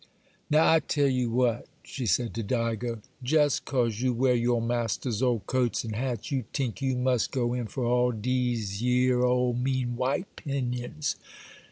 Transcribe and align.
]'Now, 0.49 0.67
I 0.67 0.79
tell 0.79 1.05
ye 1.05 1.27
what,' 1.27 1.67
she 1.83 2.07
said 2.07 2.33
to 2.33 2.43
Digo,—'jest 2.43 3.65
'cause 3.65 4.01
you 4.01 4.13
wear 4.13 4.33
your 4.33 4.59
master's 4.59 5.21
old 5.21 5.45
coats 5.45 5.83
and 5.83 5.95
hats, 5.95 6.31
you 6.31 6.45
tink 6.53 6.81
you 6.81 6.95
must 6.97 7.31
go 7.31 7.53
in 7.53 7.67
for 7.67 7.85
all 7.85 8.11
dese 8.11 8.81
yer 8.81 9.23
old, 9.23 9.59
mean, 9.61 9.95
white 9.95 10.37
'pinions. 10.37 11.17